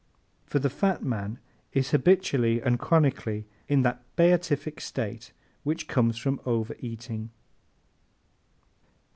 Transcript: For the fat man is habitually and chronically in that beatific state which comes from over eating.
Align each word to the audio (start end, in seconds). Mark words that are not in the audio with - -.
For 0.47 0.57
the 0.57 0.71
fat 0.71 1.03
man 1.03 1.37
is 1.73 1.91
habitually 1.91 2.59
and 2.59 2.79
chronically 2.79 3.45
in 3.67 3.83
that 3.83 4.01
beatific 4.15 4.81
state 4.81 5.31
which 5.61 5.87
comes 5.87 6.17
from 6.17 6.41
over 6.43 6.75
eating. 6.79 7.29